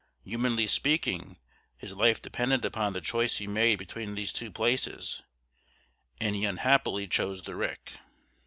[0.23, 1.37] Humanly speaking,
[1.77, 5.21] his life depended upon the choice he made between these two places,
[6.19, 7.97] and he unhappily chose the rick.